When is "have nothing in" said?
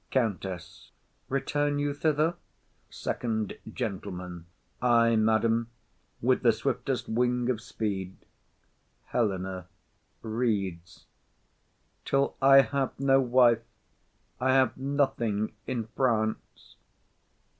14.53-15.85